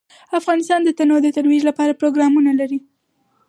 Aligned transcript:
افغانستان 0.39 0.79
د 0.83 0.89
تنوع 0.97 1.19
د 1.23 1.27
ترویج 1.37 1.61
لپاره 1.69 1.97
پروګرامونه 1.99 2.51
لري. 2.59 2.79